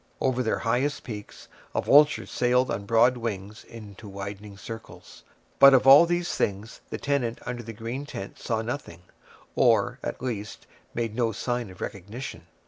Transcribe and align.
Over 0.19 0.41
their 0.41 0.57
highest 0.57 1.03
peaks 1.03 1.47
a 1.75 1.81
vulture 1.83 2.25
sailed 2.25 2.71
on 2.71 2.87
broad 2.87 3.17
wings 3.17 3.63
into 3.63 4.09
widening 4.09 4.57
circles. 4.57 5.21
But 5.59 5.75
of 5.75 5.85
all 5.85 6.07
these 6.07 6.33
things 6.33 6.81
the 6.89 6.97
tenant 6.97 7.37
under 7.45 7.61
the 7.61 7.71
green 7.71 8.07
tent 8.07 8.39
saw 8.39 8.63
nothing, 8.63 9.03
or, 9.55 9.99
at 10.01 10.19
least, 10.19 10.65
made 10.95 11.13
no 11.13 11.31
sign 11.33 11.69
of 11.69 11.81
recognition. 11.81 12.47